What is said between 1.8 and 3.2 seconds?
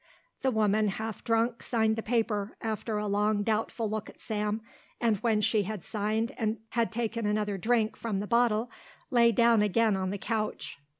the paper, after a